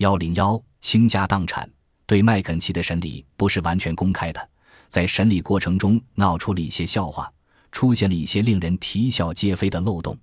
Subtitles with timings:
[0.00, 1.70] 幺零幺，倾家荡产。
[2.06, 4.48] 对麦肯齐的审理不是完全公开的，
[4.88, 7.30] 在审理过程中闹出了一些笑话，
[7.70, 10.16] 出现了一些令人啼笑皆非的漏洞。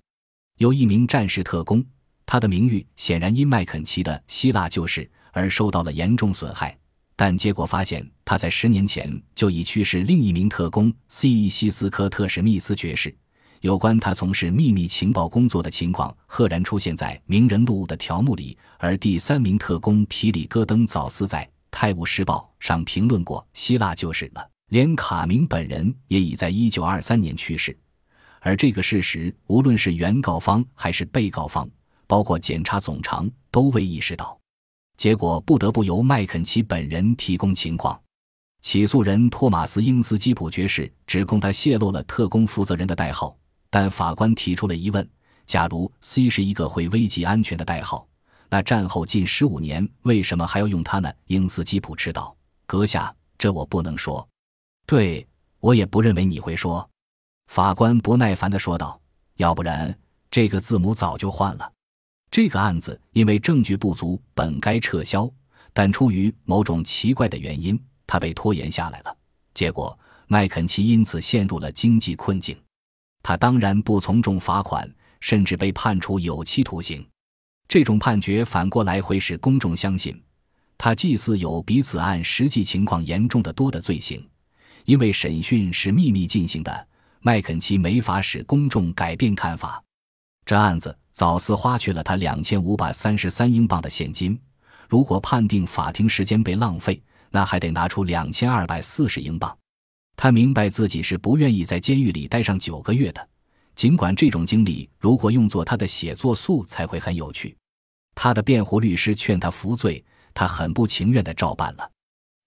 [0.56, 1.84] 有一名战士特工，
[2.26, 6.76] 他的名誉显然因麦肯齐的希腊旧事而受到了严重损害，
[7.14, 10.02] 但结果发现他在十年前就已去世。
[10.02, 11.48] 另一名特工 C.E.
[11.48, 13.16] 西斯科特史密斯爵士。
[13.60, 18.56] 有关他从事秘密情报工作的情况，赫然出现在名人录的条目里。
[18.78, 24.50] 而第三名特工皮里戈登早斯在《泰晤士报》上评论过希腊就是了。
[24.70, 27.76] 连卡明本人也已在一九二三年去世。
[28.40, 31.68] 而这个事实，无论是原告方还是被告方，
[32.06, 34.38] 包括检察总长，都未意识到。
[34.96, 37.98] 结果不得不由麦肯齐本人提供情况。
[38.60, 43.36] 起诉人托马斯·英斯基普爵士指控他泄露了特工负责人的代号。
[43.70, 45.08] 但法官提出了疑问：
[45.46, 48.06] 假如 C 是一个会危及安全的代号，
[48.48, 51.12] 那战后近十五年为什么还要用它呢？
[51.26, 54.26] 英斯基普知道：“阁下，这我不能说。
[54.86, 55.26] 对
[55.60, 56.88] 我也不认为你会说。”
[57.48, 59.00] 法官不耐烦地说道
[59.36, 59.98] ：“要不然
[60.30, 61.72] 这个字母早就换了。
[62.30, 65.30] 这个案子因为证据不足，本该撤销，
[65.72, 69.16] 但出于某种奇怪的原因，它被拖延下来了。
[69.54, 72.54] 结果麦肯齐因此陷入了经济困境。”
[73.28, 74.90] 他当然不从重罚款，
[75.20, 77.06] 甚至被判处有期徒刑。
[77.68, 80.18] 这种判决反过来会使公众相信，
[80.78, 84.26] 他祭祀有比此案实际情况严重的多的罪行。
[84.86, 86.88] 因为审讯是秘密进行的，
[87.20, 89.84] 麦肯齐没法使公众改变看法。
[90.46, 94.40] 这案子早似花去了他两千五百三十三英镑的现金。
[94.88, 99.54] 如果判定法庭时间被浪费，那还得拿出两千二百四十英镑。
[100.20, 103.28] 他明白自己是不愿意在监狱里待上九个月的，
[103.76, 107.56] 尽管这种经历如果用作他的写作素材会很有趣。
[108.16, 111.88] 他的辩护律师劝他服罪，他很不情愿地照办了。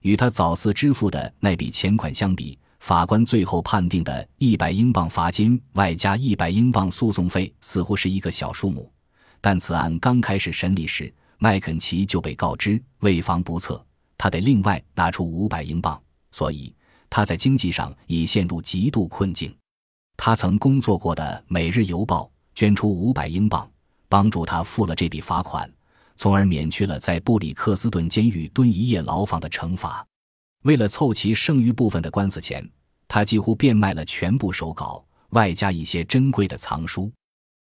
[0.02, 8.92] 与他早次支付的那笔钱款相比，法官最后判定的一百英镑罚金外加一百英镑诉讼费似乎是一个小数目。
[9.40, 13.81] 但此案刚开始审理时，麦肯齐就被告知为防不测，
[14.18, 15.98] 他得另外拿出五百英镑，
[16.31, 16.76] 所以。
[17.12, 19.54] 他在经济上已陷入极度困境，
[20.16, 22.24] 他曾工作过的《每日邮报》
[22.56, 23.70] 捐出五百英镑，
[24.08, 25.70] 帮助他付了这笔罚款，
[26.16, 30.08] 从而免去了在布里克斯顿监狱蹲一夜牢房的惩罚。
[30.64, 32.66] 为了凑齐剩余部分的官司钱，
[33.10, 37.12] 他几乎变卖了全部手稿，外加一些珍贵的藏书。